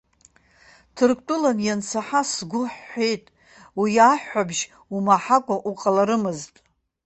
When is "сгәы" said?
2.31-2.61